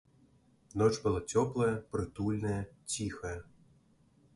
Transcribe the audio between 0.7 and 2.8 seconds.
Ноч была цёплая, прытульная,